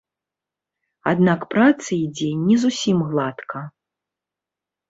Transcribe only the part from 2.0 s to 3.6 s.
ідзе не зусім гладка.